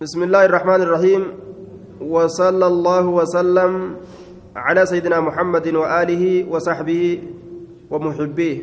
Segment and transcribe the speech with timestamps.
[0.00, 1.22] بسم الله الرحمن الرحيم.
[2.00, 3.72] وصلى الله وسلم
[4.56, 7.02] على سيدنا محمد وآله وصحبه
[7.92, 8.58] ومحبيه.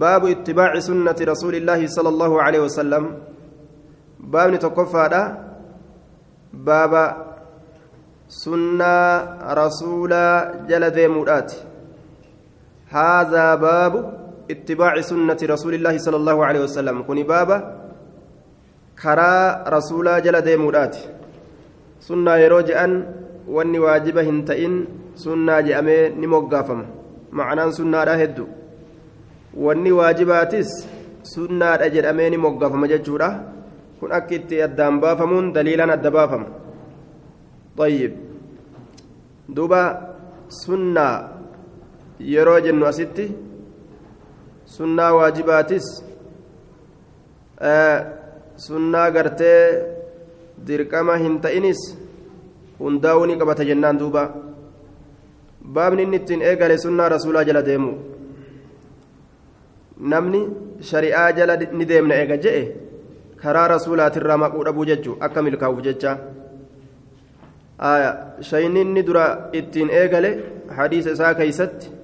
[0.00, 3.04] باب اتباع سنة رسول الله صلى الله عليه وسلم.
[4.32, 4.92] باب نتوقف
[6.56, 6.92] باب
[8.28, 8.96] سنة
[9.44, 10.12] رسول
[10.64, 11.52] جلد مرات
[12.88, 13.92] هذا باب
[14.48, 17.02] اتباع سنة رسول الله صلى الله عليه وسلم.
[17.04, 17.83] كوني بابا
[19.03, 20.95] كرا رسول جلد مرات
[21.99, 22.93] سنة يروجأن
[23.49, 24.73] wanni waajiba hin ta'in
[25.17, 26.85] sunnaa je'amee ni moggaafama
[27.37, 28.45] ma'anaan sunnaadha hedduu
[29.65, 30.69] wanni waajibaatis
[31.33, 33.29] sunnaadha jedhamee ni moggaafama jechuudha
[33.99, 36.47] kun akka itti addaan baafamuun daliilaan adda baafama
[37.79, 38.13] طيب
[39.55, 39.81] duuba
[40.63, 41.15] sunnaa
[42.33, 43.25] yeroo jennu asitti
[44.75, 45.85] sunnaa waajibaatis
[48.67, 49.63] sunnaa gartee
[50.67, 51.81] dirqama hin ta'inis
[52.79, 54.23] hundaa'uu ni qabata jennaan duuba
[55.77, 57.91] baabni inni ittiin eegale sunnaa rasuulaa jala deemu
[60.13, 60.41] namni
[60.91, 62.63] shari'aa jala ni deemna eega je'e
[63.43, 66.17] karaa rasuulaatirraa maquu dhabuu jechuu akka milkaa'uuf jecha
[68.49, 69.25] shayni inni dura
[69.61, 70.31] ittiin eegale
[70.81, 71.99] hadiisa isaa keeysatti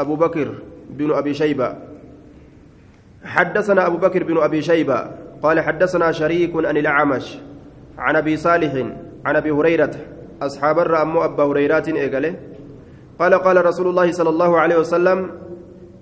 [0.00, 0.54] أبو بكر
[0.90, 1.76] بن أبي شيبة
[3.24, 5.10] حدثنا أبو بكر بن أبي شيبة
[5.45, 7.37] قال حدثنا شريك عن الأعمش
[7.97, 8.73] عن أبي صالح
[9.25, 9.91] عن أبي هريرة
[10.41, 12.33] أصحاب الرام أبا هريرة ايغله
[13.19, 15.19] قال قال رسول الله صلى الله عليه وسلم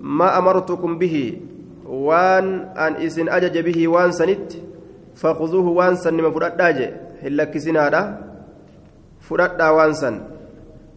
[0.00, 1.16] ما أمرتكم به
[1.84, 4.52] وان أن اسن أجج به وان سنت
[5.14, 6.78] فخذوه وان سن ما فرداج
[7.22, 8.02] هلكسنا هذا
[9.20, 10.20] فردا وان سن.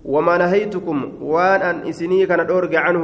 [0.05, 3.03] وما نهيتكم وان أن اسني كان دورج عنه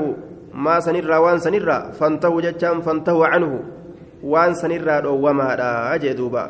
[0.53, 3.82] ما سنرا وان سنرا فانتهوا جتام فانتهوا عنه.
[4.23, 6.43] وان سنرا دو وما دا اجدوبا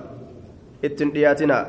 [0.85, 1.59] اتندياتنا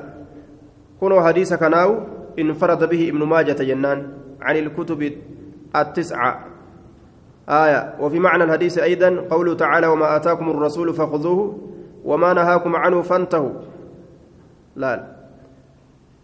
[1.00, 1.90] كنوا حديث كناو
[2.38, 3.98] انفرد به ابن ماجة جنان
[4.40, 5.12] عن الكتب
[5.76, 6.32] التسعة
[7.48, 11.58] آية وفي معنى الحديث أيضا قوله تعالى وما آتاكم الرسول فخذوه
[12.04, 13.50] وما نهاكم عنه فانتهوا
[14.76, 15.06] لا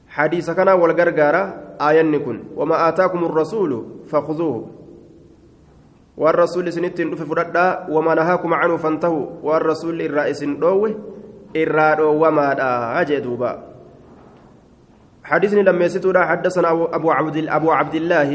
[0.09, 1.43] حديث كنا والغرغارة
[1.81, 4.67] آية نكون وما آتاكم الرسول فخذوه
[6.21, 10.95] والرسول سنتين في فردا وما نهاكم عنه فانتهوا والرسول الرئيس دوه
[11.57, 13.53] إرادو وما دا أجدوبا
[15.25, 18.31] حديثني لما يستورا حدثنا أبو عبد أبو عبد الله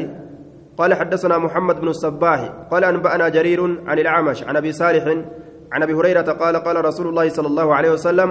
[0.78, 2.40] قال حدثنا محمد بن الصباح
[2.72, 5.06] قال أنبأنا جرير عن الأعمش عن أبي صالح
[5.72, 8.29] عن أبي هريرة قال قال رسول الله صلى الله عليه وسلم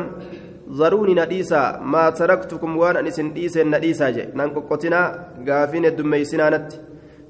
[0.71, 5.00] ذروني نديسا ما تركتكم وأنا نسن ديسا نديسا جي ننققتنا
[5.48, 6.72] قافين الدميسنا نت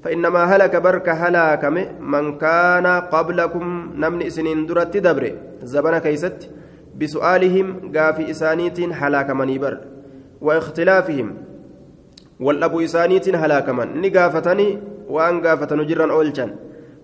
[0.05, 1.65] فإنما هلك برك هلاك
[1.99, 3.65] من كان قبلكم.
[3.97, 5.23] نمن سنين درت دبر.
[5.63, 6.49] زبنا كيست.
[6.99, 9.73] بسؤالهم قافي إسانيت هلاك منيبر
[10.41, 11.29] واختلافهم.
[12.39, 14.79] والأبو إسانيت هلاكما نقافتني
[15.09, 16.55] وأن قافتن جرا أولجا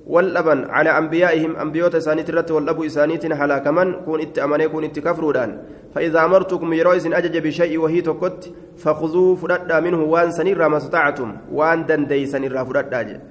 [0.07, 5.61] والأبن على أنبيائهم أنبيوت إسانيت رت والأبو إسانيت هلاكما كون إت أماني كون إت كفرودان.
[5.95, 11.29] فإذا أمرتكم يرويس أجج بشيء وهي تكت فخذوه فردا منه وان سنير ما استطعتم.
[11.51, 13.21] وان دندي سنير فردا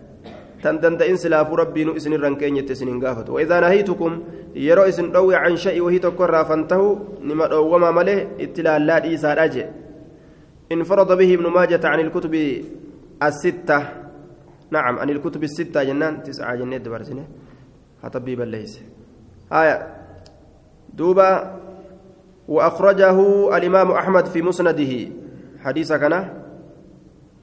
[1.96, 4.12] isinirran keenyette isinin gaafatu waidaa nahaytukum
[4.54, 6.88] yeroo isin dhowwe can sha'i wahii tokko irraa fantahu
[7.24, 9.68] nima dhowwama malee itti laallaa dhiisaadha jee
[10.72, 12.34] انفرد به ابن ماجة عن الكتب
[13.22, 13.78] الستة
[14.70, 17.24] نعم عن الكتب الستة جنان تسعة جنات برسنة
[18.02, 18.80] هتبي بليس.
[19.52, 19.86] آية.
[20.94, 21.56] دوبا
[22.48, 23.16] وأخرجه
[23.56, 24.92] الإمام أحمد في مسنده.
[25.58, 26.28] حديث كان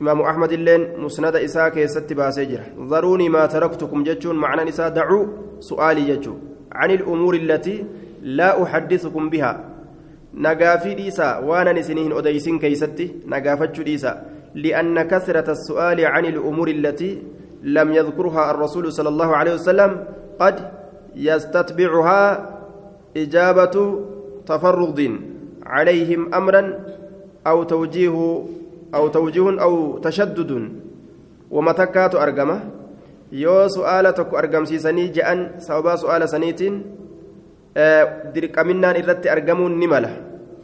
[0.02, 5.26] إمام أحمد اللين مسند إساء كيست باسجر ذروني ما تركتكم جتشون معنى نساء دعوا
[5.60, 6.34] سؤالي جتشو.
[6.72, 7.86] عن الأمور التي
[8.22, 9.54] لا أحدثكم بها.
[10.34, 13.28] نقافي ديسا وأنا نسنين أديسين كيستي.
[13.28, 14.37] نقافتش ديسا.
[14.56, 17.24] لأن كثرة السؤال عن الأمور التي
[17.64, 20.04] لم يذكرها الرسول صلى الله عليه وسلم
[20.40, 20.56] قد
[21.16, 22.50] يستتبعها
[23.18, 23.76] إجابة
[24.46, 25.00] تفرض
[25.66, 26.80] عليهم أمرا
[27.48, 28.44] أو توجيه
[28.96, 30.52] أو توجيه أو تشدد
[31.52, 32.60] ومتكات أرقمة
[33.32, 36.76] yoo su'aala tokko argamsiisanii je'an sababaa su'aala saniitiin
[38.34, 40.10] dirqaminaan irratti argamuun ni mala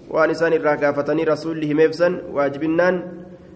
[0.10, 3.02] waan isaan irraa gaafatanii rasuulli himeefsan waajibinnaan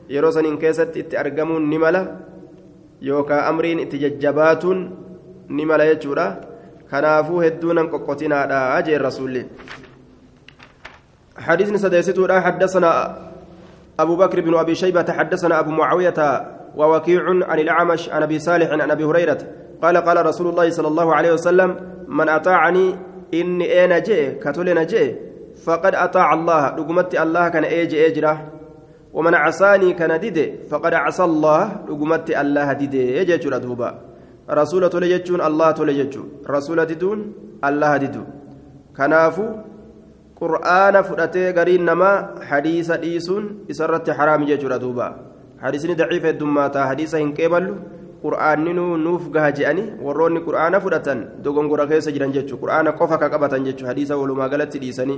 [0.09, 2.01] yeroo saniin keessatti itti argamuun ni mala
[3.01, 4.79] yookaan amriin itti jajjabaatuun
[5.49, 6.27] ni mala jechuudha.
[6.91, 9.43] Kanaafuu hedduunan qoqqotinaadha jeen rasuulli.
[11.37, 13.17] حديث سديستو حدثنا
[13.99, 16.19] أبو بكر بن أبي شيبة حدثنا أبو معاوية
[16.75, 19.37] ووكيع عن الأعمش عن أبي صالح عن أبي هريرة
[19.81, 21.75] قال قال رسول الله صلى الله عليه وسلم
[22.07, 22.95] من أطاعني
[23.33, 25.15] إني أنا جئ كتولنا جئ
[25.65, 28.33] فقد أطاع الله رقمت الله كان إيجي إجرا
[29.17, 33.89] ومن عصاني كان ديدي فقد عصى الله رقمت الله ديدي يجي دوبا
[34.59, 36.25] رسولة لجتون الله تلجتون
[36.55, 37.19] رسولة ديدون
[37.67, 38.23] الله ديدو
[38.97, 39.45] كنافو
[40.41, 42.11] قرآن فرأتي قرين نما
[42.49, 45.07] حديث ديسون إسرت حرام جيجورا دوبا
[45.63, 47.65] حديثني ضعيف الدماتا حديث هنكيبل
[48.23, 48.67] قرآن
[49.05, 54.09] نوف جهجاني وروني قرآن فرأتن دوغن قرآن كيس جران جيجو قرآن قفا كقبتا جيجو حديث
[54.19, 55.17] ولما قالت ديساني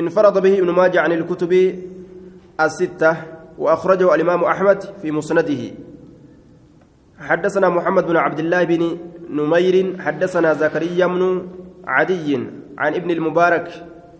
[0.00, 1.52] انفرد به ابن ماجه عن الكتب
[2.60, 3.16] الستة
[3.58, 5.70] وأخرجه الإمام أحمد في مسنده.
[7.18, 8.98] حدثنا محمد بن عبد الله بن
[9.30, 11.48] نمير حدثنا زكريا بن
[11.86, 12.46] عدي
[12.78, 13.68] عن ابن المبارك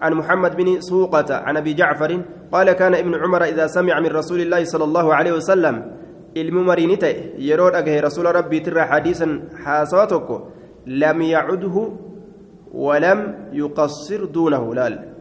[0.00, 4.40] عن محمد بن سوقة عن أبي جعفر قال كان ابن عمر إذا سمع من رسول
[4.40, 5.92] الله صلى الله عليه وسلم
[6.36, 10.42] الممرينته يرون أجه رسول ربي ترى حديثا حاسواتك
[10.86, 11.92] لم يعده
[12.74, 14.74] ولم يقصر دونه.
[14.74, 15.12] لال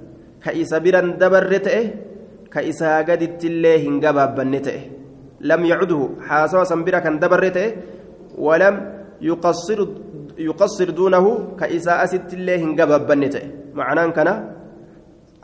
[2.54, 4.80] برا كإسا قدت الله هنقباب بنته.
[5.42, 7.72] لم يعده حاسوا سنبرا كان دبرته.
[8.38, 8.76] ولم
[9.22, 9.88] يقصر
[10.38, 11.26] يقصر دونه
[11.60, 13.44] كإساء ست الله هنقباب بنته.
[13.74, 14.30] معناه كان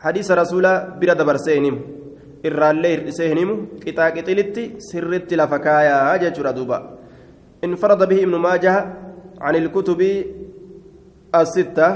[0.00, 0.66] حديث رسول
[1.00, 1.78] دبرسينم
[2.38, 6.98] irraallee hir'isee hin himu qixaa qixilitti sirritti lafa kaayaa jechuudha duuba
[7.64, 8.74] انفرد به ابن ماجه
[9.40, 10.00] عن الكتب
[11.34, 11.88] الستة.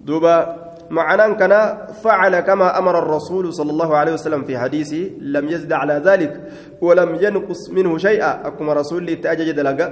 [0.00, 0.59] دوبا
[0.90, 6.02] معنى كان فعل كما أمر الرسول صلى الله عليه وسلم في حديثه لم يزد على
[6.04, 6.32] ذلك
[6.80, 8.46] ولم ينقص منه شيئا.
[8.46, 9.86] أكما رسول تأجج دلقا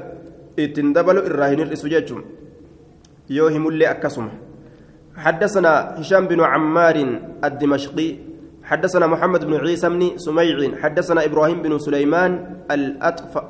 [0.58, 2.24] اتندبل الراهن الرسوجاتهم
[3.30, 4.30] يوهم اللي أكسمه
[5.16, 8.16] حدثنا هشام بن عمار الدمشقي
[8.62, 12.56] حدثنا محمد بن عيسى بن سميع حدثنا إبراهيم بن سليمان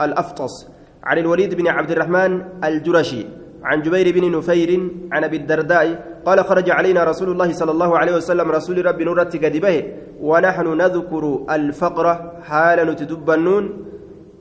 [0.00, 0.68] الأفطس
[1.04, 3.26] عن الوليد بن عبد الرحمن الجرشي
[3.68, 4.70] عن جبير بن نفير
[5.12, 5.86] عن أبي الدرداء
[6.26, 9.76] قال خرج علينا رسول الله صلى الله عليه وسلم رسول ربي نورت قدبه
[10.28, 11.24] ونحن نذكر
[11.56, 12.06] الفقر
[12.48, 13.64] حال نتدبنون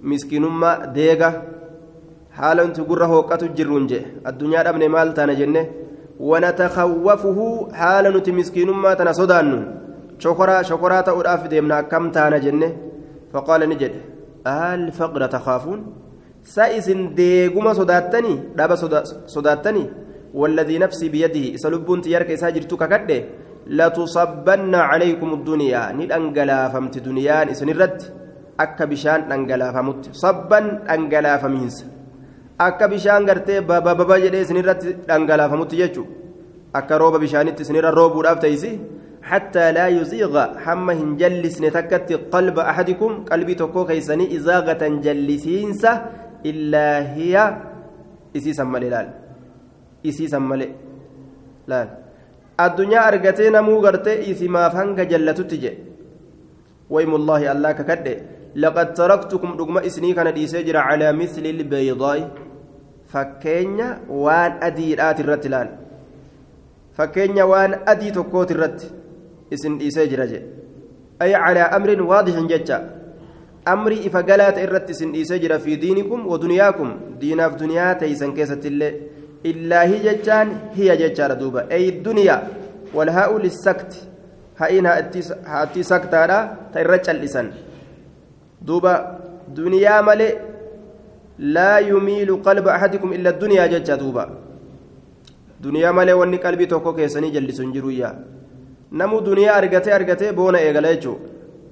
[0.10, 1.32] مسكين ما ديغا
[2.38, 3.92] حال تقره قط جرونج
[4.30, 5.64] الدنيا ابن مال تانا جنة.
[6.20, 7.40] ونتخوفه
[7.80, 9.48] حال نت مسكين ما تنا صدان
[10.20, 12.70] شكرا شكرا تؤلاف ديمنا كم تانا جنة.
[13.34, 13.94] فقال نجد
[14.48, 15.80] الفقر تخافون؟
[16.56, 18.76] سائسن ديغما صداتني دابا
[19.36, 19.84] صداتني
[20.40, 22.30] والذي نفسي بيده سلبون تيارك
[22.92, 23.20] كده
[23.78, 28.00] لا تصبن عليكم الدنيا ندنجلا فمت دنيا اسنرد
[28.58, 31.86] akka bishaan dhangalaafamutti sabban dhangalaafamiinsa
[32.68, 36.14] akka bishaan gartee bababa jedhee isinirratti dhangalaafamutti jechuudha
[36.80, 38.74] akka rooba bishaanitti isinirra roobuudhaaf ta'isi
[39.28, 40.34] حتى لا يزيغ
[40.64, 44.84] حما هنجلس نتكت قلب أحدكم قلبي تكو كيسني إزاغة
[46.46, 47.34] إلا هي
[48.38, 49.08] إسي سمالي لال.
[50.06, 50.68] إسي سمالي
[51.68, 51.88] لال.
[52.60, 55.74] الدنيا أرقتين مو غرتي إسي ما فهنك جلتو تجي.
[56.90, 58.16] ويم الله الله ككده.
[58.56, 62.48] لقد تركتكم رغم إسني كان ديسجر على مثل البيضاء.
[63.08, 65.68] فكينيا وان أديرات الرتلال
[66.92, 68.80] فكينيا وان أدي تكوت الرت
[69.54, 70.22] إسن ديسجر
[71.22, 72.80] أي على أمر واضح جدا
[73.74, 76.90] أمري إفقالات الرت إسن ديسجر في دينكم ودنياكم.
[77.20, 78.64] دينا في دنيا تيسن كيسة
[79.46, 82.48] إلا هي ججان هي ججار دوبا أي الدنيا
[82.94, 83.92] والهاء للسكت.
[84.58, 84.86] هائن
[85.46, 86.40] هاتي سكتارا
[86.74, 87.52] تيرجل لسان
[88.62, 88.94] دوبا
[89.54, 90.36] دنيا ملئ
[91.40, 94.30] لا يميل قلب أحدكم إلا الدنيا ججا دوبا
[95.62, 98.10] دنيا ملئ واني قلبي توكو كيسني جلسون جرويا.
[98.92, 101.16] نمو دنيا أرغتي أرغتي بونا إيغلا يجو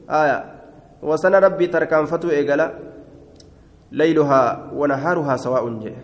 [0.09, 0.54] آية.
[1.05, 2.67] وسن ربي تركان فتو إيغلا
[3.91, 4.43] ليلها
[4.79, 5.95] ونهارها سواء جه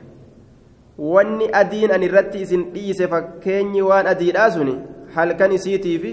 [1.02, 4.74] wanni adiin ani irratti isin dhiise fakkeenyi waan adiidhaa suni
[5.16, 6.12] halkan isiitii fi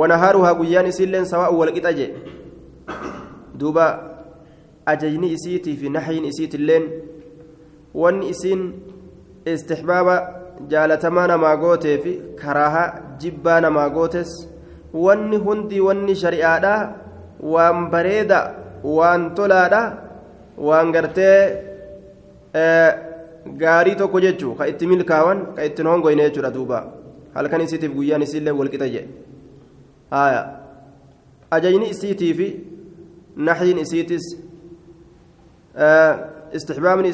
[0.00, 2.08] wanahaaruhaa guyyaan isiilleen sawaa'u walqixa jee
[3.60, 3.86] duuba
[4.92, 6.88] ajajni isiitii fi naxyin isiitilleen
[8.04, 8.62] wanni isiin
[9.54, 10.16] istixbaaba
[10.72, 12.12] jaalatamaa namaa gootee fi
[12.42, 12.84] karaaha
[13.24, 14.34] jibbaa namaa gootes
[15.06, 16.74] wanni hundi wanni shari'aadha
[17.52, 18.40] waan bareeda
[18.96, 19.82] waan tolaadha
[20.68, 21.38] waan gartee
[23.62, 26.78] gaarii tokko jechuu ka itti milkaawan ka ittiin hongoyne jechuudha duuba
[27.34, 29.08] halkan isiitiif guyyaan isiillee walqixa jedhe
[30.16, 30.40] haya
[31.56, 32.48] ajajni isiitii fi
[33.48, 34.24] naxyin isiitis
[36.58, 37.08] istixbaabni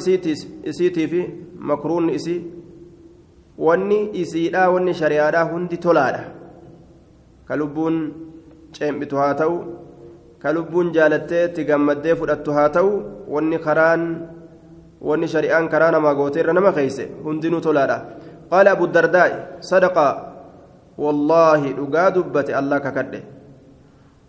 [0.71, 1.21] isiitii fi
[1.71, 2.39] makruunni isii
[3.67, 6.23] wanni isiidhaa wanni shari'aadhaa hundi tolaadha
[7.47, 7.97] ka lubbuun
[8.77, 9.55] ceembitu haa ta'u
[10.41, 12.91] ka lubbuun jaalattee itti gammaddee fudhattu haa ta'u
[13.33, 14.03] wanni karaan
[15.09, 17.97] wanni shari'aan karaa namaa gootee irra nama keeyse hundinuu tolaadha
[18.51, 19.39] qaala abu dardaa'i
[19.71, 20.07] sadaqa
[21.01, 23.21] والله dhugaa dubbate allah kakadhe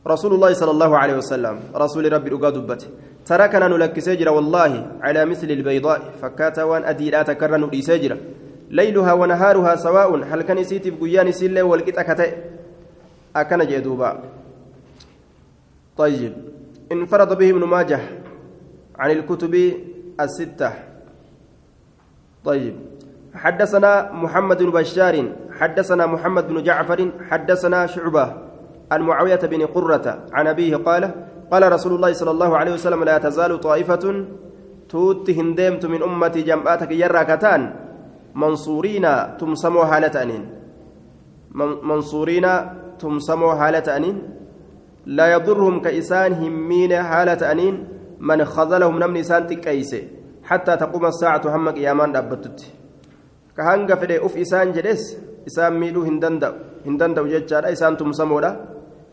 [0.02, 2.86] رسول الله صلى الله عليه وسلم رسول ربي dhugaa dubbate
[3.26, 8.16] تركنا نلكسي جرا والله على مثل البيضاء فكاتا وان أديلا تكرن إيساجرا
[8.70, 12.30] ليلها ونهارها سواء هل كان يسيتي بقيان سيلة والقطع كتئ
[13.36, 14.10] أكن جدوبا
[16.02, 16.32] طيب.
[16.92, 18.00] انفرد به ابن ماجه
[18.98, 19.54] عن الكتب
[20.20, 20.72] الستة.
[22.44, 22.76] طيب.
[23.34, 25.14] حدثنا محمد بن بشار
[25.58, 28.24] حدثنا محمد بن جعفر حدثنا شعبة
[28.92, 31.10] عن معاوية بن قرة عن أبيه قال
[31.50, 34.24] قال رسول الله صلى الله عليه وسلم لا تزال طائفة
[34.88, 37.60] توت هندمت من أمتي جمعاتك يراكتان
[38.34, 39.06] منصورين
[39.38, 40.44] تمسموا حالة أنين
[41.82, 42.46] منصورين
[42.98, 44.41] تمسموا حالة أنين
[45.06, 47.88] لا يضرهم كإسان همين حالة أنين
[48.20, 50.08] من خذلهم نمن إسان تكيسي
[50.44, 52.58] حتى تقوم الساعة هم قيامان دابتت.
[53.56, 56.44] كهنغ فدي أف إسان جلس إسان ميلو هندند
[56.86, 58.50] هندند وججارا إسان تمسموا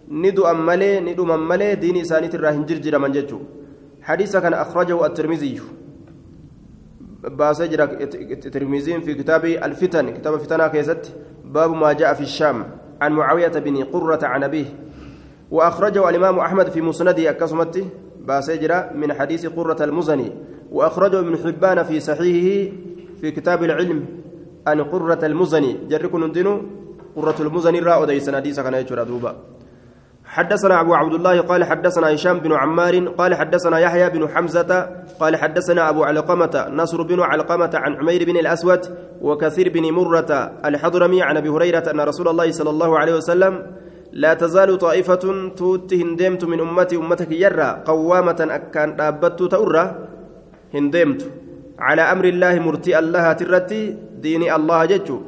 [0.10, 3.40] ندو أمالي ندو ممالي دين إساني ترى هنجرجر من ججو.
[4.02, 5.62] حديث كان أخرجه الترمذي.
[7.24, 11.04] باسجر الترمذي في كتاب الفتن كتاب فتنة كيست.
[11.46, 12.58] باب ما جاء في الشام.
[13.02, 14.66] عن معاوية بن قرة عن أبيه.
[15.52, 17.86] وأخرجه الإمام أحمد في مسنده أكسمته
[18.28, 20.32] باسجر من حديث قرة المزني
[20.72, 22.72] وأخرجه ابن حبان في صحيحه
[23.22, 24.06] في كتاب العلم
[24.68, 25.78] عن قرة المزني.
[25.90, 26.62] جركن ندينو
[27.16, 29.06] قرة المزني راء ديسن حديث كان يجرى
[30.30, 34.90] حدثنا أبو عبد الله قال حدثنا هشام بن عمار قال حدثنا يحيى بن حمزة
[35.20, 38.80] قال حدثنا أبو علقمة نصر بن علقمة عن عمير بن الأسود
[39.22, 43.66] وكثير بن مرة الحضرمي عن أبي هريرة أن رسول الله صلى الله عليه وسلم
[44.12, 49.96] لا تزال طائفة توت هندمت من أمتي أمتك يرى قوامة أكان دابت تأرى.
[50.74, 51.32] هندمت
[51.80, 55.20] على أمر الله مرتئا لها ترتي دين الله ججو.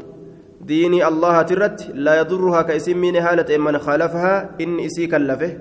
[0.61, 5.57] ديني الله ترت لا يضرها كإسم من هالة من خالفها إن إسي كلفه.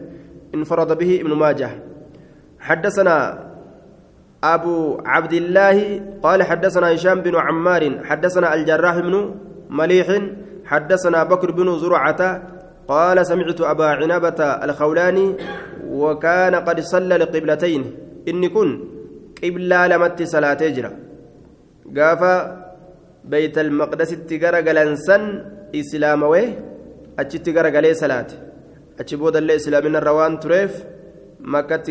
[0.55, 1.71] انفرد به ابن ماجه.
[2.61, 3.17] حدثنا
[4.45, 9.35] أبو عبد الله قال حدثنا هشام بن عمار حدثنا الجراح بن
[9.71, 10.09] مليح
[10.65, 12.43] حدثنا بكر بن زرعة
[12.91, 15.27] قال سمعت أبا عنبة الخولاني
[16.03, 17.83] وكان قد صلى لقبلتين.
[18.31, 18.69] إن كن
[19.43, 20.93] قبلة لمت صلاة جرى
[21.97, 22.23] قاف
[23.33, 25.23] بيت المقدس تجرجلنسن
[25.81, 26.45] إسلاموي
[27.21, 28.31] أتشي تجرجلي صلاة.
[29.01, 30.73] أتشي بود الله إسلامنا الروان تريف.
[31.55, 31.87] مكة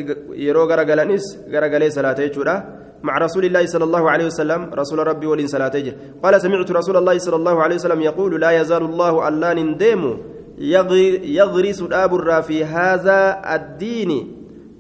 [0.46, 2.56] يرو جرجلنس جرجلي صلاة يجورا
[3.04, 5.76] مع رسول الله صلى الله عليه وسلم رسول ربي ولين صلاة
[6.24, 10.14] قال سمعت رسول الله صلى الله عليه وسلم يقول لا يزال الله ألا نديمو
[10.60, 14.12] يغرس الأبر في هذا الدين.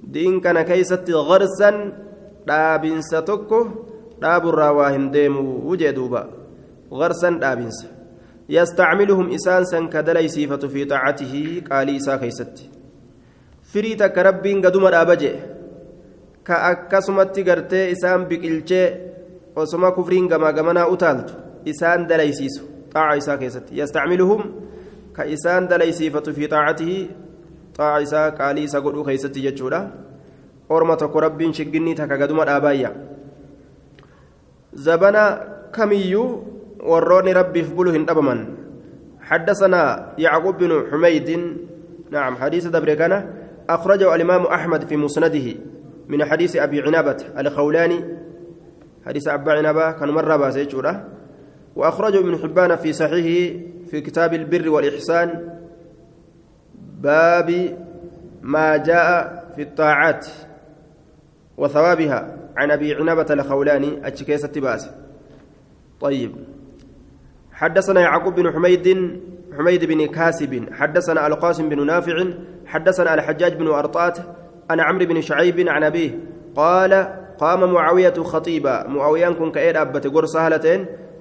[0.03, 1.71] دين كان كيست غرسا
[2.47, 3.67] دابنس تكو
[4.21, 6.23] دابر واهن ديمو وجدوبا.
[6.91, 7.87] غرسا دابنس
[8.49, 12.55] يستعملهم إسان سن كدلي صفة في طاعته قال إسا كيست.
[13.73, 15.31] فريتا كربين قدوم الأبجي
[16.45, 18.83] كأكسمت قرتي إسان بقلجي
[19.97, 21.29] كفرين قما قمنا أتالت
[21.69, 22.63] إسان دلي سيسو.
[22.93, 23.63] طاعة إسا كيست.
[23.71, 24.41] يستعملهم
[25.19, 27.07] كإسان دليسيفة في طاعته
[27.75, 29.91] طاعة إسا قالي إسا قدو خيستي جتشودا
[30.71, 32.91] أورمة كرب شقني تكاقدوما الآبايا
[34.73, 35.23] زبنا
[35.75, 36.23] كميو
[36.79, 38.39] وروني ربي فبلو هندبمن
[39.21, 39.81] حدثنا
[40.17, 41.29] يعقوب بن حميد
[42.11, 43.17] نعم حديث دبركنا
[43.69, 45.47] أخرجه الإمام أحمد في مسنده
[46.07, 47.99] من حديث أبي عنبة الخولاني
[49.05, 50.93] حديث أبا عنبة كان مرة باسيتشورا
[51.75, 53.59] وأخرجه ابن حبان في صحيحه
[53.91, 55.57] في كتاب البر والإحسان
[57.01, 57.77] باب
[58.41, 60.27] ما جاء في الطاعات
[61.57, 62.37] وثوابها.
[62.57, 64.89] عن أبي عنبة الخولاني أتشكيسة باس
[66.01, 66.31] طيب.
[67.51, 69.19] حدثنا يعقوب بن حميد
[69.57, 70.65] حميد بن كاسب.
[70.73, 72.25] حدثنا القاسم بن نافع.
[72.65, 74.17] حدثنا الحجاج بن أرطات
[74.69, 76.19] عن عمرو بن شعيب عن أبيه.
[76.55, 78.87] قال قام معاوية خطيبا.
[78.87, 80.37] معاوية كن كأيد أبت قرص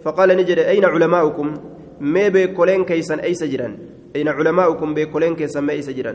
[0.04, 1.54] فقال نجد أين علماؤكم؟
[2.00, 3.78] ما بيكولين كيسن أي سجرا
[4.16, 6.14] أين علماؤكم بيكولين كيسن ما أي سجرا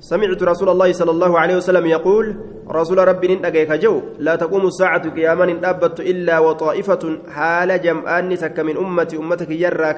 [0.00, 2.36] سمعت رسول الله صلى الله عليه وسلم يقول
[2.68, 8.76] رسول ربي ننتقيك جو لا تقوم الساعة قياما أبت إلا وطائفة حال جمعان تك من
[8.76, 9.94] أمتي أمتك يرى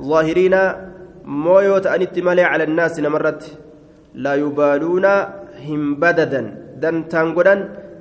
[0.00, 0.56] ظاهرين
[1.24, 3.58] مويوت أن اتمالي على الناس نمرت.
[4.14, 5.04] لا يبالون
[5.68, 6.42] هم بددا
[6.82, 7.54] دن تانقدا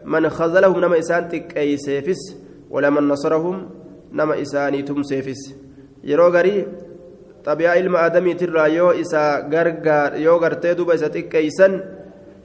[0.05, 2.21] من خذلهم نما إسانتك أي سيفس
[2.69, 3.69] ولا من نصرهم
[4.13, 5.55] نما إساني تمسيفس
[6.03, 6.65] yeroo garii
[7.45, 11.73] xabiyaa ilma aadamiitirraa yoo isa gargaar yoo gartee duba isa xiqqeeysan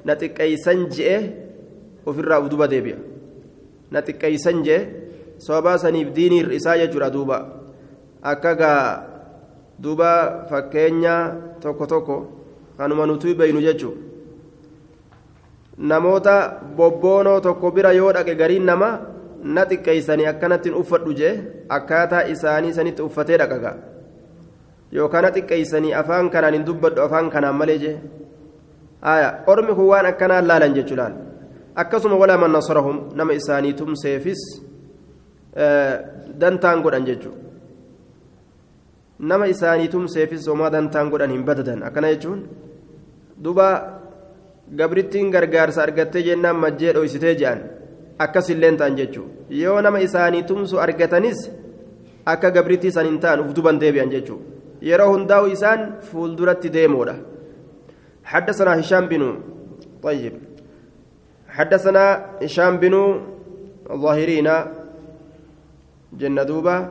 [0.05, 1.17] na xiqqeeysan je'e
[2.07, 2.99] ofirraa duba deebi'a.
[3.91, 4.79] Na xiqqeeysan je'e
[5.39, 7.39] sababaa saniif diiniir isaa jechuudha duuba.
[8.23, 8.83] Akka gaa
[9.83, 11.15] duuba fakkeenya
[11.61, 12.17] tokko tokko
[12.79, 13.97] kanuma nuti beeynu jechuun
[15.79, 19.01] namoota bobboonoo tokko bira yoo dhaqe gariin nama
[19.43, 21.35] na xiqqeeysanii akkanattiin uffadhu jee
[21.69, 23.77] akkaataa isaanii sanitti uffatee dhaqaga.
[24.93, 27.97] Yookaan na xiqqeeysanii afaan kanaan hin dubbadhu afaan kanaan malee jee.
[29.47, 31.15] Ormi kun waan akkanaan laalan jechuu laal?
[31.77, 34.43] Akkasuma walaa man nasarahum nama isaanii tumseefis
[36.41, 37.43] dantaan godhan jechuudha
[39.19, 42.41] nama isaanii tumseefis homaa dantaan godhan hin badadan akkana jechuun
[43.45, 43.67] duba
[44.79, 47.61] gabrittiin gargaarsa argattee jennaan majjee dhoysitee je'an
[48.25, 51.51] akkasilleen ta'an jechuudha yoo nama isaanii tumsu argatanis
[52.35, 54.45] akka gabrittii san hin ta'an uf duban deebi'an jechuudha
[54.91, 57.17] yeroo hundaa'u isaan fuulduratti deemoodha.
[58.25, 59.39] حدثنا هشام بن
[60.03, 60.33] طيب
[61.49, 62.95] حدثنا هشام بن
[63.91, 64.49] الظاهرين
[66.13, 66.89] جنة دوبة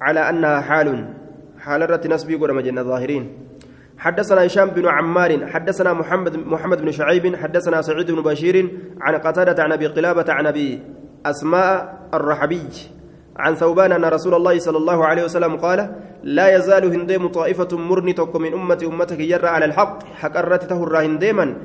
[0.00, 0.88] على أنها حال
[1.58, 3.39] حال رت نسبي قرم جنة ظاهرين
[4.00, 8.56] حدثنا هشام بن عمار حدثنا محمد محمد بن شعيب حدثنا سعيد بن بشير
[9.00, 10.82] عن قتادة عن أبي قلابة عن أبي
[11.26, 12.68] أسماء الرحبي
[13.36, 18.12] عن ثوبان أن رسول الله صلى الله عليه وسلم قال لا يزال هنديم طائفة مرني
[18.12, 21.56] تك من أمتي أمتك يرى على الحق حق الرتته الراهنديما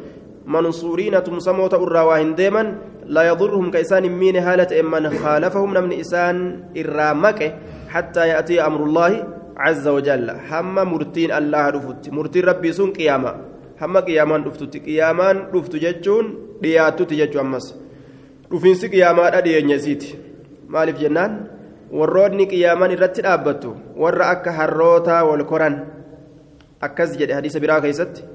[0.46, 2.76] منصورين تمسموت الراهنديما
[3.06, 7.56] لا يضرهم كيسان مين هالة من خالفهم من إسان الرامك
[7.90, 13.32] حتى يأتي أمر الله عز وجل هم مرتين الله رفت مرتين ربي سن قيامة
[13.82, 16.26] هم قيامان رفت قيامان رفت ججون
[16.62, 17.66] دياتو تججو أمس
[18.54, 20.04] رفين سي قيامان أدين يسيت
[20.74, 21.32] مالف جنان
[21.92, 25.76] warroonni qiyaaman irratti dhaabbattu warra akka harroota wal koran
[26.88, 28.26] akkas jedhe hadiisa biraa keessatti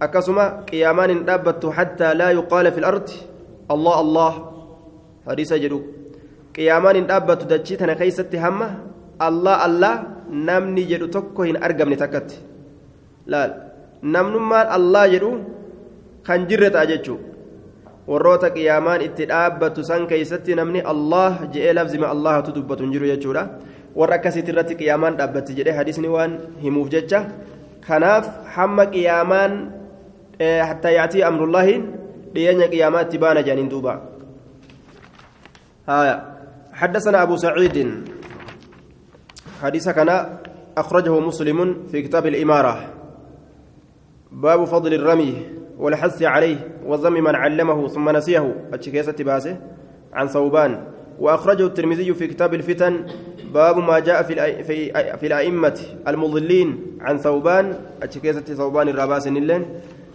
[0.00, 3.16] akkasuma qiyaamaan hin dhaabbattu hattaa laa yuqaala fi lardi
[3.74, 4.32] allah allah
[5.26, 5.80] hadiisa jedhu
[6.54, 8.68] qiyaamaan hin dhaabbattu dachii tana keessatti hamma
[9.28, 9.94] allah allah
[10.30, 12.36] namni jedhu tokko hin argamne takkatti
[13.26, 13.50] laal
[14.02, 15.30] namnummaan allah jedhu
[16.28, 17.28] kan jirre ta'a jechuudha
[18.10, 23.42] warroota qiyaamaan itti dhaabbatu san keeysatti namni allah je'ee lafzima allahatu dubbatu hin jiru jechuudha
[23.98, 27.20] warra akkasitti irratti qiyaamaan dhaabbatti jedhee hadisni waan himuuf jecha
[27.86, 29.52] kanaaf hamma qiyaamaan
[30.68, 31.76] hattaa yaatii amrullaahi
[32.34, 33.94] dhiyeenya qiyaamaa itti baana jedhaniin duuba
[36.80, 37.76] حدثنا أبو سعيد
[39.62, 40.38] حديث كان
[40.78, 42.94] أخرجه مسلم في كتاب الإمارة.
[44.32, 45.34] باب فضل الرمي
[45.78, 48.54] والحث عليه وذم من علمه ثم نسيه.
[48.72, 49.56] أتشكيسة باسه
[50.12, 50.84] عن ثوبان.
[51.18, 53.06] وأخرجه الترمذي في كتاب الفتن.
[53.54, 54.34] باب ما جاء في
[55.16, 57.74] في الأئمة المضلين عن ثوبان.
[58.02, 59.66] أتشكيسة ثوبان الرباس اللين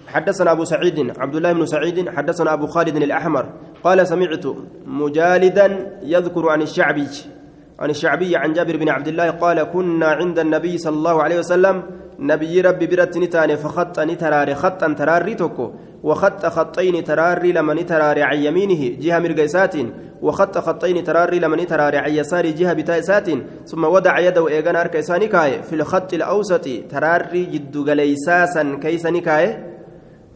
[0.08, 2.10] حدثنا أبو سعيد عبد الله بن سعيد.
[2.10, 3.46] حدثنا أبو خالد الأحمر.
[3.84, 4.46] قال سمعت
[4.86, 7.35] مجالدا يذكر عن الشعبي.
[7.80, 11.84] عن الشعبي عن جابر بن عبد الله قال كنا عند النبي صلى الله عليه وسلم.
[12.20, 15.72] نبي ربي برت نتاني فخط نتراري خطا تراري توكو.
[16.04, 19.76] وخط خطين تراري لما نتراري عن يمينه جهة مرقيسات
[20.22, 23.30] وخط خطين تراري لما نتراري عن يسار جهة بتايسات
[23.66, 25.28] ثم وضع يده إيغان أركيساني
[25.64, 29.58] في الخط الأوسط تراري جد قليساسا كيس نكاي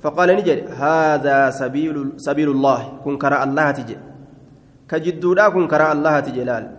[0.02, 3.00] فقال نجري هذا سبيل سبيل الله.
[3.06, 3.98] كن كرا الله تجي.
[4.90, 6.79] كجدودا كن كرا الله تجلال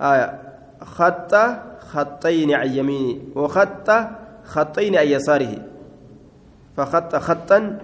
[0.00, 0.38] آية
[0.82, 1.34] خط
[1.78, 3.88] خطين عن يمينه وخط
[4.44, 5.54] خطين عن يساره.
[6.76, 7.78] فخط خطا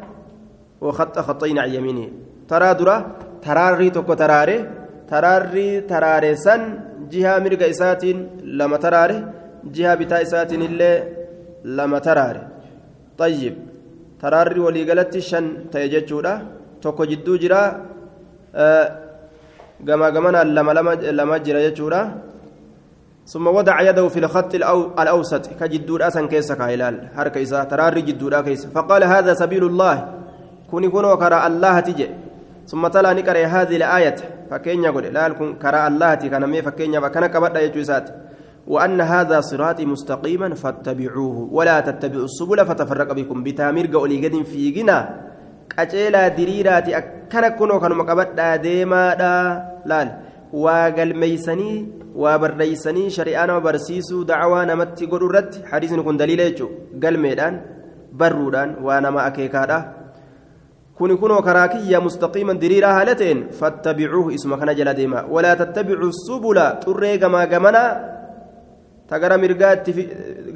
[0.81, 2.09] وخط خطين عن يمينه.
[2.49, 2.97] ترى درا
[3.43, 4.59] تراري توكو تراري.
[5.09, 6.63] تراري تراري سن
[7.11, 8.05] جهة مرقى إسات
[8.45, 9.27] لما تراري.
[9.65, 10.93] جهة بتاء إسات اللي
[11.65, 12.43] لما تراري.
[13.19, 13.55] طيب
[14.21, 16.47] تراري ولي قالت شن تيججودا
[16.83, 17.87] توكو جدو جرا؟
[18.55, 18.99] آه
[19.89, 22.03] قما قمنا لما لما لما جرا يجودا
[23.27, 28.35] ثم وضع يده في الخط الأو الأوسط كجدود أسن كيس كايلال حركة إسا تراري جدود
[28.35, 29.97] كيس فقال هذا سبيل الله
[30.71, 32.09] كوني كونوا كرا الله تجي
[32.67, 34.17] ثم تلا نكر هذه الآية
[34.51, 38.11] فكين يقول لا كن كرا الله كان مي فكين فكان كبدا يجوزات
[38.67, 45.32] وأن هذا صراطي مستقيما فاتبعوه ولا تتبعوا السبل فتفرق بكم بتامير قولي قد في جنا
[45.79, 49.33] قجيلا دريراتي أكنا كونوا كانوا مكبدا ديما دا
[49.87, 50.09] لال
[50.53, 51.77] waagalmeeysanii
[52.23, 57.57] waa barreeysanii shari'aa nama barsiisuu dacwaa namatti godhu irratti hadiisni kun daliila jechuudha galmeedhaan
[58.23, 59.79] barruudhaan waa nama akeekaadha
[60.99, 66.13] kuni kunoo karaa kiyya mustaqiiman diriiraa haala ta'een fattabicuuhu isuma kana jala deema walaa tattabicu
[66.27, 67.91] subula xurree gamaa gamanaa
[69.09, 69.93] ta gara mirgaatti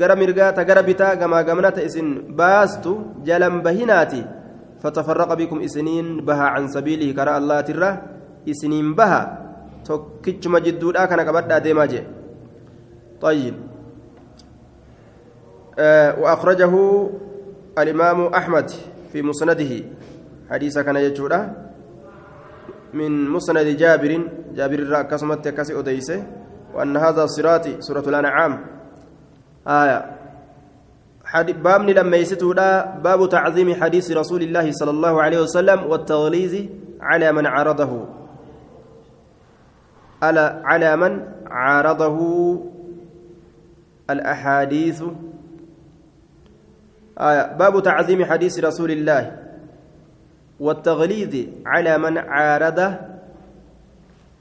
[0.01, 2.99] gara mirgaa ta gara bitaa gamaa gamana ta isin baastu
[3.31, 4.21] jalan bahinaati
[4.87, 7.91] fatafarraqa bikum isiniin baha can sabiilihi karaa allaatirra
[8.47, 9.23] isiniin baha
[9.83, 12.07] tokkichuma jidduudhaa kana qabadhaa deemaa jee
[13.21, 13.55] طيب
[15.79, 16.73] آه وأخرجه
[17.79, 18.69] الإمام أحمد
[19.13, 19.73] في مسنده
[20.51, 21.41] حديث كان يجوده
[22.93, 24.13] من مسند جابر
[24.53, 26.21] جابر كسمت كسي أديسه
[26.75, 28.53] وأن هذا صراطي سورة الأنعام
[29.69, 29.99] آية
[31.43, 36.67] بابني لما يستودا باب تعظيم حديث رسول الله صلى الله عليه وسلم والتغليظ
[37.01, 38.07] على من عارضه
[40.23, 42.19] على على من عارضه
[44.11, 45.03] الأحاديث.
[47.19, 47.53] آية.
[47.57, 49.37] باب تعظيم حديث رسول الله
[50.61, 52.95] والتغليظ على من عارضه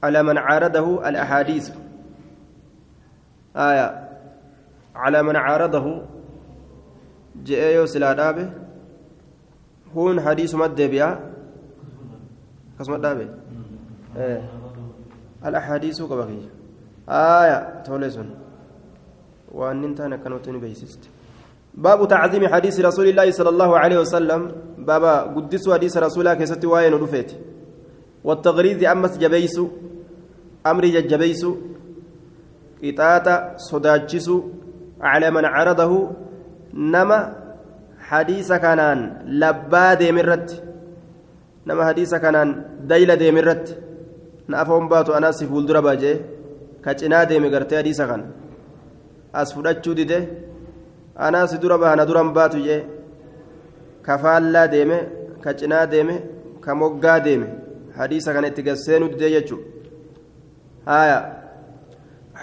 [0.02, 1.70] على من عارضه الأحاديث.
[3.56, 4.08] آية.
[4.94, 6.15] على من عارضه
[7.44, 8.50] جاء يوسلا دابه
[9.96, 11.32] هون حديث مد بيا
[12.78, 13.28] كسمت دابه
[14.16, 14.42] إيه.
[15.46, 16.40] الأحاديث كبقي
[17.08, 18.30] آية تولسون
[19.52, 21.00] وأن انتهى كانوا بيسست
[21.74, 26.64] باب تعظيم حديث رسول الله صلى الله عليه وسلم بابا قدسوا حديث رسول الله كيست
[26.64, 27.32] وين رفيت
[28.24, 29.60] والتغريز أمس جبيس
[30.66, 31.46] أمري جبيس
[32.84, 34.30] قطاطة صداتشس
[35.00, 36.10] على من عرضه
[36.76, 37.18] nama
[38.10, 39.00] hadiisa kanaan
[39.42, 40.60] labbaa deemirratti
[41.66, 42.50] nama hadiisa kanaan
[42.90, 43.74] dayla deemirratti
[44.48, 46.16] na afa hombaatu anaas si fuuldura baajee
[46.84, 48.22] ka cinaa deeme gartee hadiisa kan
[49.32, 50.18] as fudhachuu dide
[51.28, 52.80] anaas si dura bahana duran baatu jee
[54.06, 54.98] ka faallaa deeme
[55.44, 56.14] ka cinaa deeme
[56.60, 57.48] ka moggaa deeme
[57.98, 59.66] hadiisa kana itti gasseenuu didee jechuudha.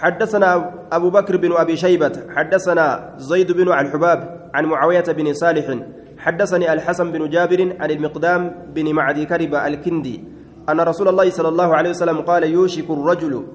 [0.04, 0.50] حدثنا
[0.92, 5.78] أبو بكر بن أبي شيبة حدثنا زيد بن الحباب عن معاوية بن صالح
[6.18, 8.42] حدثني الحسن بن جابر عن المقدام
[8.74, 10.24] بن معدي كرب الكندي
[10.68, 13.46] أن رسول الله صلى الله عليه وسلم قال يوشك الرجل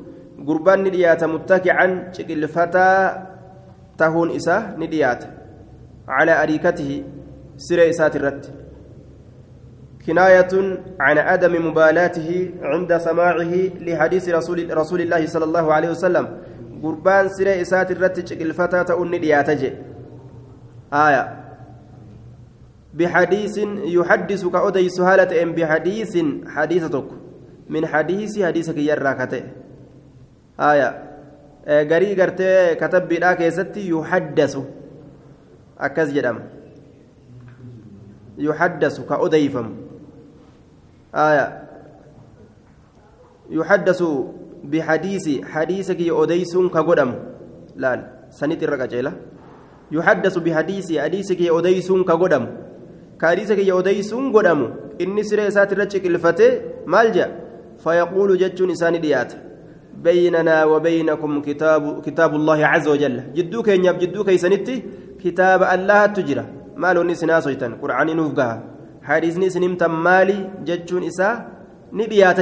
[0.48, 2.90] قربان نديات متكعا شكل فتى
[3.98, 5.24] تهون إساه نديات
[6.08, 7.04] على أريكته
[7.58, 8.46] سر إسات الرد.
[10.08, 16.28] كناية عن عدم مبالاته عند سماعه لحديث رسول رسول الله صلى الله عليه وسلم.
[16.84, 19.64] قربان سيرة إسات الرتج الفتاة أني دياتج
[20.94, 21.24] آية.
[22.94, 23.58] بحديث
[23.98, 26.14] يحدث كأدي سهالة إن بحديث
[26.48, 27.08] حديثتك
[27.70, 29.44] من حديث حديثك يراكته
[30.60, 31.10] آية.
[31.70, 34.64] garii gartee katabbiidhaa keessatti yuhaddasu
[35.88, 36.42] akkas jedhama
[38.38, 39.20] yuhaddasu ka
[41.16, 41.46] آية.
[43.50, 44.04] يحدث
[44.64, 47.14] بحديث حديثك يوديسون كقدم.
[47.76, 47.92] لا
[48.30, 49.12] سنت الرقجيلة
[49.92, 52.46] يحدث بحديث حديثك يوديسون كقدم.
[53.22, 54.60] كحديثك يوديسون قدم.
[55.02, 56.50] إني سري سات رجك الفتى
[56.86, 57.28] مالجأ.
[57.84, 58.96] فيقول جج إنسان
[60.00, 63.34] بيننا وبينكم كتاب كتاب الله عز وجل.
[63.34, 64.84] جدوك ينب جدوك يسنتي.
[65.24, 66.46] كتاب الله تجرى.
[66.78, 68.79] مالو نسنا سويتن قرآن نوفقها.
[69.04, 71.30] حديثني سنمت مالي جتشون إسا
[71.94, 72.40] نديات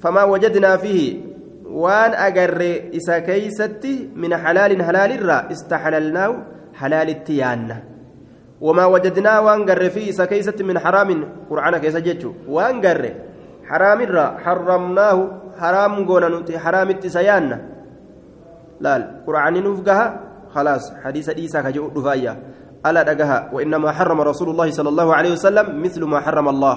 [0.00, 1.20] فما وجدنا فيه
[1.64, 2.60] وان أجر
[2.96, 6.32] إسا كيستي من حلال حلال الرا استحللناه
[6.74, 7.70] حلال التيان
[8.60, 11.08] وما وجدنا وان قر فيه إسا كيستي من حرام
[11.50, 13.02] قرآن كيسا جتشو وان قر
[13.68, 15.18] حرام الرا حرمناه
[15.60, 17.50] حرام قونا حرام التسيان
[18.80, 18.92] لا
[19.26, 20.20] قرآن نفقها
[20.54, 22.36] خلاص حديث إيسا كجو دفايا
[22.86, 23.48] ألا دقها.
[23.52, 26.76] وإنما حرم رسول الله صلى الله عليه وسلم مثل ما حرم الله.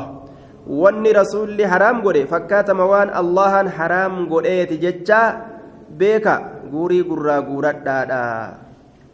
[0.68, 5.48] wanni rasuulli haraam godhe fakkaatama waan allahan haraam godheeti jecha
[5.88, 8.24] beeka guurii gurraa guuradhaadha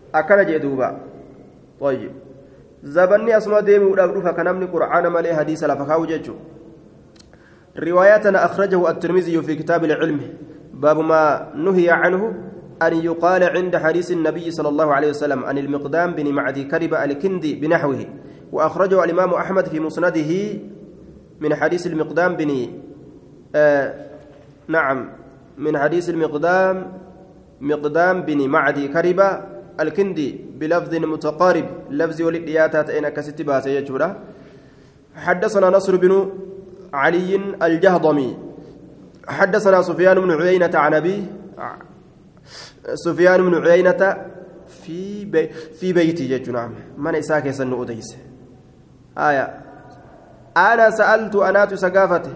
[0.10, 1.14] akkana jee duuba
[1.84, 2.12] طيب.
[2.84, 6.36] زبني أسماء ديمي ودابدوفا كنمني قرآن مالي حديث لفكاو جيتشو
[7.80, 10.20] رواياتنا أخرجه الترمذي في كتاب العلم.
[10.74, 12.34] باب ما نهي عنه.
[12.82, 17.56] أن يقال عند حديث النبي صلى الله عليه وسلم عن المقدام بن معدي كرب الكندي
[17.56, 18.06] بنحوه
[18.52, 20.60] وأخرجه الإمام أحمد في مسنده
[21.40, 22.68] من حديث المقدام بن
[23.56, 23.94] آه
[24.68, 25.10] نعم
[25.58, 26.92] من حديث المقدام
[27.62, 29.20] مقدام بن معدي كرب
[29.80, 34.20] الكندي بلفظ متقارب لفظ ولدياتات أين كستبات يجورا
[35.16, 36.30] حدثنا نصر بن
[36.94, 38.38] علي الجهضمي
[39.28, 41.22] حدثنا سفيان بن عيينة عن أبيه
[42.94, 44.18] سفيان بن عيينة
[44.68, 46.74] في بي في بيتي جت نعم.
[46.98, 48.18] من إساك يسن أديس
[49.18, 49.60] آية.
[50.58, 52.32] أنا سألت أنا تسقافته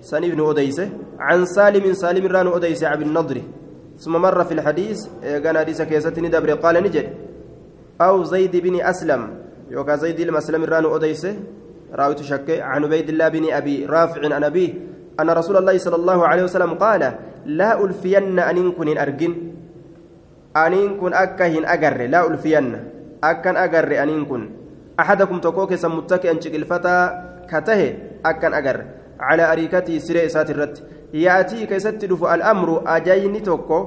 [0.00, 0.80] سني بن أديس.
[1.18, 3.42] عن سالم سالم ران أديس عبد النضر.
[3.98, 7.06] ثم مر في الحديث كان حديث كيستني دبر قال نجد.
[8.00, 9.34] أو زيد بن أسلم.
[9.70, 11.26] يوكا زيد المسلم ران أديس.
[11.92, 12.50] راويت شك.
[12.50, 14.74] عن عبيد الله بن أبي رافع عن أبيه.
[15.20, 17.14] أن رسول الله صلى الله عليه وسلم قال
[17.46, 19.34] لا ألفين أن كن أرجن
[20.54, 22.78] aniin kun akka hin agarre laa ulfiyanna
[23.24, 24.42] akkan agarre aniin kun
[24.96, 27.02] axadakum tokkoo keessan muttaki'an ciqilfataa
[27.48, 28.84] ka tahe akkan agarre
[29.16, 30.84] calaa ariikatii siree isaati irratti
[31.24, 33.78] yaatii keessatti dhufu al'amru ajayni tokko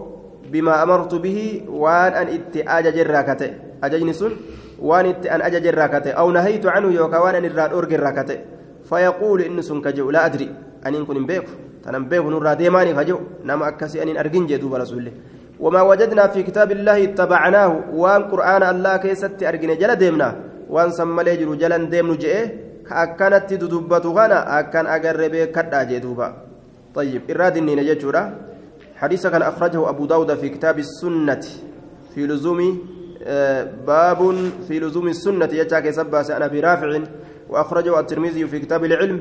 [0.50, 4.34] bimaa amartu bihi waan an itti ajajerraa ka ta'e ajajni sun
[4.82, 8.24] waan itti an ajajerraa ka ta'e aw nahaytu canhu yookaa waan an irraa dhoorgerraa ka
[8.24, 8.40] ta'e
[8.90, 10.50] fayaquulu inni sun ka jedhu laa adri
[10.86, 11.52] aniin kun hin beeku
[11.86, 15.14] tanan beeku nurraa deemaanii ka jedhu nama akkasii aniin argin jee duuba rasuulli.
[15.60, 20.30] وما وجدنا في كتاب الله اتبعناه وان قرآن الله كيست أرجن جل ديمنا
[20.70, 22.44] وان سمى جرو جلن ديمن جئه
[22.88, 26.28] كأكنت تدبت غنا أكن أجرب كدا جدوبا
[26.96, 28.24] طيب إراد إني نجتورا
[29.02, 31.44] حديث كان أخرجه أبو داود في كتاب السنة
[32.16, 32.60] في لزوم
[33.88, 34.20] باب
[34.68, 36.90] في لزوم السنة يجاك سبا أنا برافع
[37.50, 39.18] وأخرجه الترمذي في كتاب العلم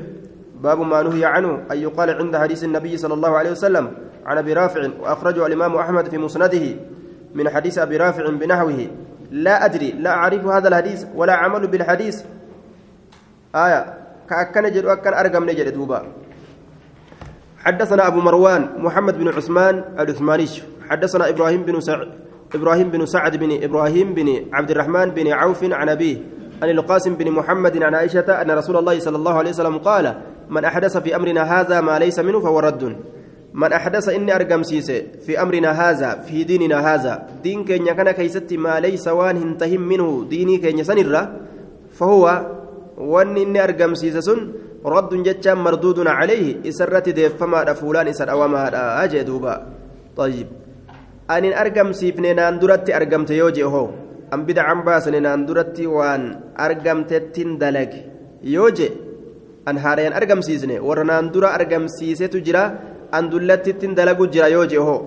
[0.65, 3.85] باب ما نهي عنه أن يقال عند حديث النبي صلى الله عليه وسلم
[4.25, 6.65] عن أبي رافع وأخرجه الإمام أحمد في مسنده
[7.37, 8.87] من حديث أبي رافع بنحوه.
[9.31, 12.23] لا أدري لا أعرف هذا الحديث ولا عمل بالحديث.
[13.55, 13.81] آية
[14.29, 16.01] كأكن جد وأكن أرقم نجد دوبا.
[17.57, 20.47] حدثنا أبو مروان محمد بن عثمان العثماني.
[20.89, 22.09] حدثنا إبراهيم بن سعد
[22.55, 26.17] إبراهيم بن سعد بن إبراهيم بن عبد الرحمن بن عوف عن أبيه
[26.63, 30.15] عن القاسم بن محمد عن عائشة أن رسول الله صلى الله عليه وسلم قال
[30.49, 32.95] من أحدث في أمرنا هذا ما ليس منه فهو رد.
[33.55, 37.13] من أحدث إني أرقم سيسي في أمرنا هذا في ديننا هذا.
[37.43, 40.25] دين كين كان كيست ما ليس وان هنتهم منه.
[40.29, 41.31] ديني كين سنرة
[41.95, 42.45] فهو
[42.97, 44.35] وان إني أرقم سيسي
[44.85, 46.67] رد جتشا مردود عليه.
[46.67, 49.55] إسرت ديف فما فلان إسر أوما أجي دوبا.
[50.17, 50.47] طيب.
[51.31, 53.89] أن أرقم سيفني ناندرت أرقمت يوجي هو.
[54.33, 57.91] أم بدعا باسني ناندرت وان أرقمت دلق.
[58.43, 58.89] يوجي.
[59.69, 62.63] an haareen argamsiisne warra naan dura argamsiisetu jira
[63.11, 64.97] an dullattiittiin dalagu jira yoo jeho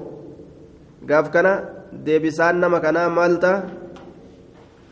[1.08, 1.52] gaaf kana
[1.92, 3.52] deebisaan nama kanaa maalta?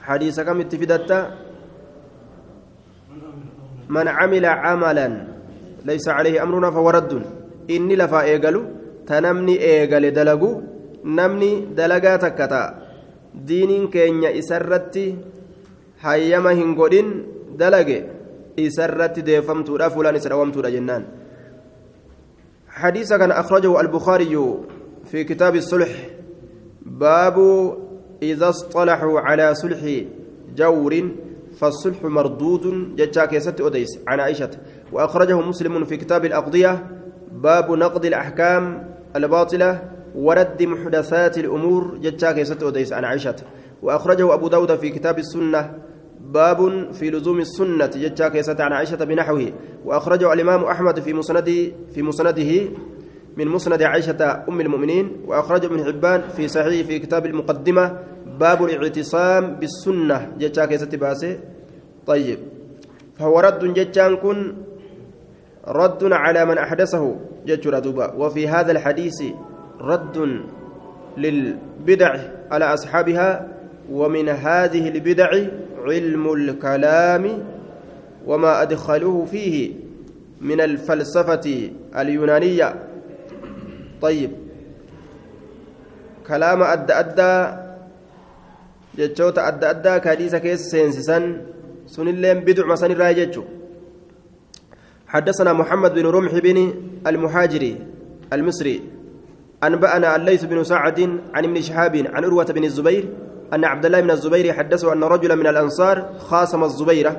[0.06, 1.18] Hadiisa kam itti fidatta?
[3.88, 5.14] Man camila camalan
[5.86, 7.24] laysa calayhi amruna fawaraddun
[7.68, 8.60] inni lafaa eegalu
[9.06, 10.50] ta namni eegale dalagu
[11.04, 12.74] namni dalagaa takka ta'a.
[13.46, 15.06] Diiniin keenya isarratti
[16.02, 17.08] hayyama hin godhin
[17.60, 18.15] dalage.
[18.56, 21.04] Deeffamtuudha fuulaan isa dhawamtuudha jennaan.
[22.76, 24.54] حديث كان أخرجه البخاري
[25.10, 25.88] في كتاب الصلح
[26.82, 27.36] باب
[28.22, 29.80] إذا اصطلحوا على صلح
[30.56, 31.08] جور
[31.58, 34.50] فالصلح مردود جتشا كيست أديس عن عائشة
[34.92, 36.86] وأخرجه مسلم في كتاب الأقضية
[37.32, 39.82] باب نقد الأحكام الباطلة
[40.14, 43.36] ورد محدثات الأمور جتشا كيست أديس عن عائشة
[43.82, 45.78] وأخرجه أبو داود في كتاب السنة
[46.20, 49.52] باب في لزوم السنة جتشا كيسة عن عائشة بنحوه
[49.84, 52.68] وأخرجه الإمام أحمد في مسنده في مسنده
[53.36, 57.98] من مسند عائشة أم المؤمنين وأخرجه ابن حبان في صحيح في كتاب المقدمة
[58.40, 61.38] باب الاعتصام بالسنة جتشا كيسة باسه.
[62.06, 62.38] طيب
[63.18, 64.54] فهو رد جتشان كن
[65.68, 69.22] رد على من أحدثه جتش ردوبا وفي هذا الحديث
[69.80, 70.42] رد
[71.16, 72.16] للبدع
[72.50, 73.55] على أصحابها
[73.90, 75.30] ومن هذه البدع
[75.84, 77.42] علم الكلام
[78.26, 79.72] وما أدخلوه فيه
[80.40, 82.74] من الفلسفة اليونانية.
[84.02, 84.30] طيب.
[86.26, 87.56] كلام أدى أدى
[88.98, 91.40] جتشوت أدى أدى كاديسة كيس سينسسن.
[91.86, 93.40] سن اللين بدع مسن الراجج
[95.06, 96.74] حدثنا محمد بن رمح بن
[97.06, 97.76] المهاجري
[98.32, 98.82] المصري.
[99.64, 101.00] أنبأنا الليث بن سعد
[101.34, 103.08] عن ابن شهاب عن عروة بن الزبير
[103.54, 107.12] أن عبد الله بن الزبير حدثه أن رجلا من الأنصار خاصم الزبير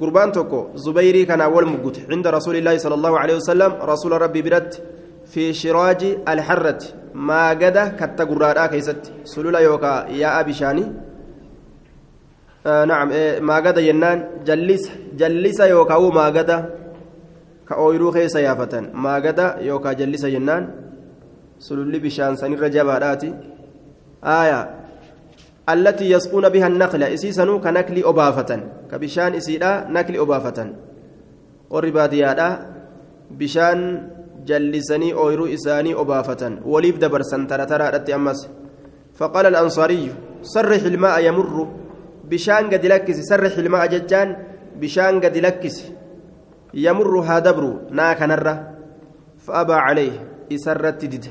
[0.00, 4.42] قربان توكو زبيري كان أول مقت عند رسول الله صلى الله عليه وسلم رسول ربي
[4.42, 4.74] برد
[5.26, 6.82] في شراج الحرة.
[7.14, 9.12] ما قد كتا قرارا كيست.
[9.24, 10.92] سلولا يوكا يا أبي شاني.
[12.66, 14.44] آه نعم إيه ما قد ينان.
[14.44, 16.50] جلس جلس يوكا ما قد
[17.68, 20.70] كأويرو خيس يافة ما قد يوكا جلس ينان.
[21.58, 23.34] سلولي بشان سنير جباراتي
[24.24, 24.83] آية.
[25.68, 27.02] التي يسقون بها النخل.
[27.02, 28.60] إسيسنو كنكل أبافة.
[28.90, 30.72] كبشان إسيدا نكل أبافة.
[31.70, 32.48] والرباديادا
[33.30, 33.78] بشان
[34.46, 36.58] جلسني أويرو إساني أبافة.
[36.64, 38.48] وليف دبرسن ترى ترى أمس.
[39.14, 41.68] فقال الأنصاري صرح الماء يمر.
[42.24, 44.36] بشان قد لكس صرح الماء ججان.
[44.80, 45.84] بشان قد لكس
[46.74, 48.70] يمر هادبر ناك نرة
[49.38, 50.12] فأبى عليه
[50.52, 51.26] إسرت دد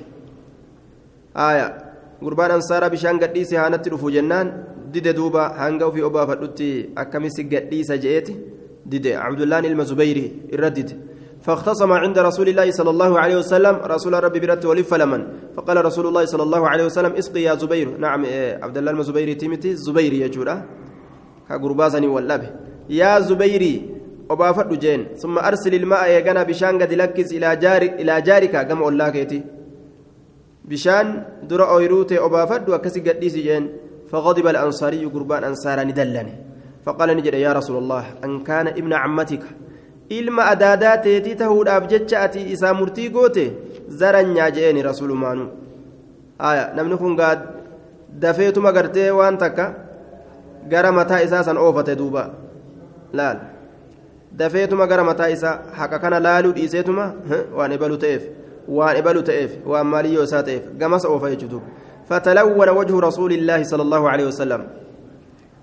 [1.37, 1.92] آية.
[2.23, 4.51] Gurbaan ansaaraa bishaan gadhiise haanatti dhufu jennaan
[4.93, 8.37] dide duuba hanga ofii obaafadhutti akkamisi gadhiisa je'eeti
[8.85, 9.11] dide.
[9.23, 10.95] Cabdullaan ilma zubeyri irra dide.
[11.43, 15.21] فاختصم عند رسول الله صلى الله عليه وسلم رسول ربي برت ولف لمن
[15.55, 18.25] فقال رسول الله صلى الله عليه وسلم اسقي يا زبير نعم
[18.63, 20.55] عبد الله المزبيري تيمتي زبيري يا جورا
[21.49, 22.49] كغربازني واللبه
[22.89, 23.75] يا زبيري
[24.29, 29.39] وبافد جين ثم ارسل الماء يغنى بشان قد لكس إلى جارك إلى جارك كما ولاكيتي
[30.65, 33.69] بشان در اويروتي وبافد وكسي قديس جين
[34.11, 36.33] فغضب الانصاري قربان انصارا ندلني
[36.85, 39.43] فقال نجد يا رسول الله ان كان ابن عمتك
[40.09, 43.45] ilma adaadaa teetii tahuudhaaf jecha ati isaa murtii goote
[44.01, 45.45] zaranyaa je'eeni rasuulumaanu
[46.49, 47.35] aya namni kun gaa
[48.25, 49.65] dafeetuma gartee waan takka
[50.73, 52.23] gara mataa isaa san oofate duuba
[53.13, 53.37] laal
[54.41, 56.19] dafeetuma gara mataa isaa haqa kana
[58.95, 61.61] ebalu ta'eef waan maaliyyoo isaa ta'eef gamas oofa jechuutu
[62.09, 64.61] فتلون وجه رسول الله صلى الله عليه وسلم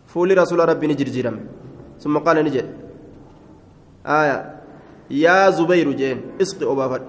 [0.07, 1.37] فول رسول ربي نجرجرم
[2.01, 2.67] ثم قال نجد
[4.07, 4.37] آية
[5.11, 7.03] يا زبير جين اسقي أبافد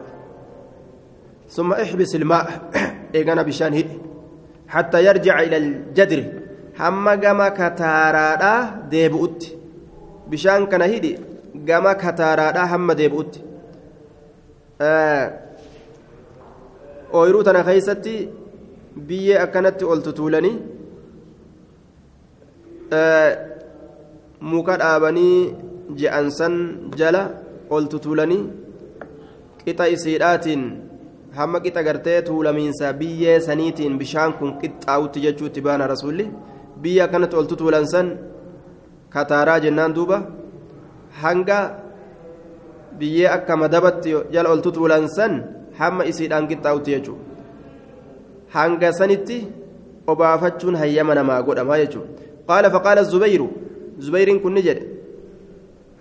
[1.50, 2.46] ثم احبس الماء
[3.16, 3.98] إيقنا بشان هدي
[4.68, 6.22] حتى يرجع إلى الجدر
[6.80, 9.50] hamma gama kataaraadhaa deebi'utti
[10.32, 11.12] bishaan kana hidhi
[11.70, 13.44] gama kataaraadhaa hamma deebi'utti
[17.20, 18.14] ooyiruu tana keeysatti
[19.08, 20.56] biyyee akkanatti ol tutuulanii
[24.52, 25.38] muka dhaabanii
[26.00, 26.56] je'ansan
[27.00, 27.24] jala
[27.70, 28.44] ol tutulanii
[29.64, 30.64] qixa isiidhaatiin
[31.38, 36.26] hamma qixa gartee tuulamiinsa biyyee saniitiin bishaan kun qixxaawutti jechuutti baana rasuulli
[36.82, 38.08] biyya akkanatti ol tutuulan san
[39.14, 40.18] kataaraa jennaan duuba
[41.22, 41.60] hanga
[43.00, 45.34] biyyee akka madabatti jala ol tutuulan san
[45.80, 47.24] hamma isiidhaan qixxaawutti jechuudha
[48.56, 49.48] hanga sanitti
[50.08, 52.10] obaafachuun hayyama namaa godhama jechuudha
[52.48, 53.50] qaala faqaala zubayru
[54.00, 54.92] zubayriin kun ni jedhe.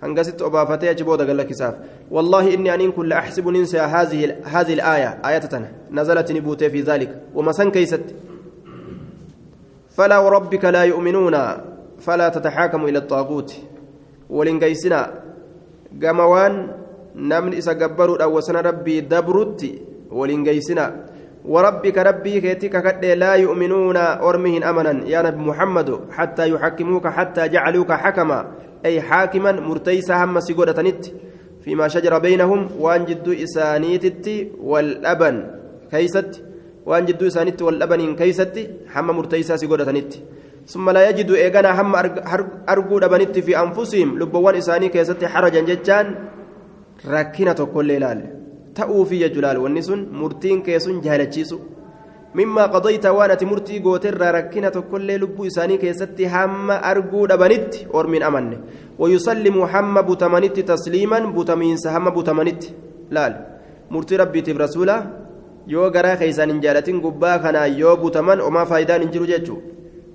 [0.03, 1.75] هنقصت أبافتي أجبود قال لك ساف
[2.11, 7.51] والله إني أن كل أحسب ننسى هذه هذه الآية آية نزلت نبوتي في ذلك وما
[7.51, 8.01] سن كيست
[9.89, 11.37] فلا وربك لا يؤمنون
[11.99, 13.53] فلا تتحاكموا إلى الطاغوت
[14.29, 15.21] ولنقيسنا
[16.03, 16.67] قموان
[17.15, 19.61] نمن إسا قبروا أو سن ربي دبرت
[20.11, 20.85] ولنقيسنا
[21.45, 27.91] وربك ربي كيتك كد لا يؤمنون أرمهن أمنا يا نبي محمد حتى يحكموك حتى جعلوك
[27.91, 28.39] حكما
[28.85, 31.05] أي حاكما مرتيسا هم سيقودتنت
[31.63, 34.27] فيما شجر بينهم وان جدو إسانيتت
[34.61, 35.35] والأبن
[35.91, 36.31] كيست
[36.85, 38.55] وان جدو إسانيت والأبن كيست
[38.95, 40.13] هم مرتيسا سيقودتنت
[40.67, 41.95] ثم لا يجد إيغانا هم
[42.69, 46.07] أرجو دبنت في أنفسهم لبوان إساني كيست حرجا ججان
[47.07, 48.19] ركنة كل ليلال
[48.75, 51.59] تأو في جلال والنسون مرتين كيسون جهلتشيسو
[52.35, 58.23] مما قضيت وأنا تمرتي قوتر ركنة كل لب إساني كيست هم أرجو دبنت أور من
[58.23, 58.57] أمن
[58.99, 62.63] ويسلم هم بتمنت تسليما بتمينس هم بتمنت
[63.11, 63.33] لال
[63.91, 64.97] مرتي ربي تب رسوله
[65.67, 69.59] yoo garaa keeysaan hin jaalatin gubbaa kanaa yoo butaman omaa faayidaan hin jiru jechuu.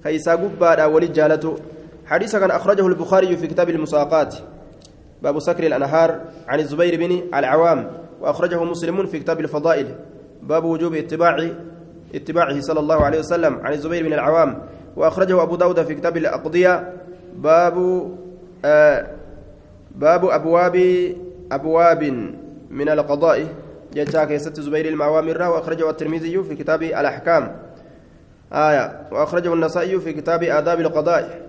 [0.03, 1.59] Keeysaa gubbaadha walit jaalatu.
[2.07, 4.35] حديث كان أخرجه البخاري في كتاب المساقات
[5.22, 9.94] باب سكر الأنهار عن الزبير بن العوام وأخرجه مسلم في كتاب الفضائل.
[10.42, 11.50] باب وجوب اتباع
[12.14, 14.59] اتباعه صلى الله عليه وسلم عن الزبير بن العوام
[14.96, 16.92] وأخرجه أبو داود في كتاب الأقضية.
[17.37, 18.09] باب
[18.64, 19.07] آه
[19.94, 20.76] باب أبواب
[21.52, 22.02] أبواب
[22.70, 23.46] من القضاء.
[23.94, 27.57] جاء ست زبير المعوامر وأخرجه الترمذي في كتاب الأحكام.
[28.52, 31.45] آية وأخرجه النسائي في كتاب آداب القضاء.